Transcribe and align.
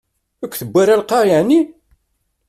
Ur 0.41 0.47
k-tewwi 0.49 0.79
ara 0.81 0.99
lqaɛa, 1.01 1.35
ɛni? 1.41 1.61